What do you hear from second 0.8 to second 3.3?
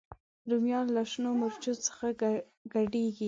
له شنو مرچو سره ګډېږي